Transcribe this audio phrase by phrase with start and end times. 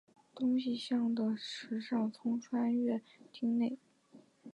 [0.33, 2.99] 东西向的池上通穿越
[3.31, 3.77] 町内。